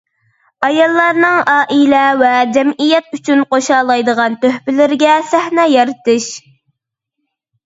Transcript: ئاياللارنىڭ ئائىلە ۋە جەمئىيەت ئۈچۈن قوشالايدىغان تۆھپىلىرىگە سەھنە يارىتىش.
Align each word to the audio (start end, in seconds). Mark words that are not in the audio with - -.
ئاياللارنىڭ 0.67 1.35
ئائىلە 1.55 1.99
ۋە 2.21 2.31
جەمئىيەت 2.55 3.11
ئۈچۈن 3.19 3.43
قوشالايدىغان 3.53 4.39
تۆھپىلىرىگە 4.47 5.13
سەھنە 5.35 5.69
يارىتىش. 5.75 6.33